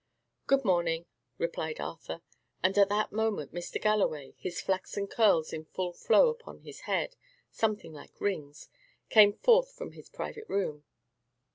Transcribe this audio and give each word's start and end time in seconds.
"Good 0.47 0.65
morning," 0.65 1.05
replied 1.37 1.79
Arthur. 1.79 2.23
And 2.63 2.75
at 2.75 2.89
that 2.89 3.11
moment 3.11 3.53
Mr. 3.53 3.79
Galloway 3.79 4.33
his 4.39 4.59
flaxen 4.59 5.05
curls 5.05 5.53
in 5.53 5.65
full 5.65 5.93
flow 5.93 6.29
upon 6.29 6.61
his 6.61 6.79
head, 6.89 7.15
something 7.51 7.93
like 7.93 8.19
rings 8.19 8.67
came 9.09 9.33
forth 9.33 9.71
from 9.71 9.91
his 9.91 10.09
private 10.09 10.49
room. 10.49 10.85